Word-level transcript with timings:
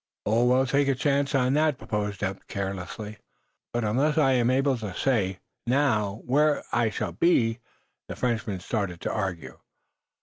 "Oh, 0.25 0.45
we'll 0.45 0.65
take 0.65 0.87
a 0.87 0.95
chance 0.95 1.35
on 1.35 1.53
that," 1.53 1.77
proposed 1.77 2.23
Eph, 2.23 2.47
carelessly. 2.47 3.19
"But, 3.71 3.83
unless 3.83 4.17
I 4.17 4.31
am 4.31 4.49
able 4.49 4.75
to 4.79 4.95
say, 4.95 5.37
now, 5.67 6.23
w'ere 6.25 6.63
I 6.71 6.89
shall 6.89 7.11
be" 7.11 7.59
the 8.09 8.15
Frenchman 8.15 8.61
started 8.61 8.99
to 9.01 9.11
argue. 9.11 9.59